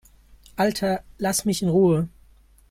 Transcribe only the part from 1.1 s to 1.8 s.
lass mich in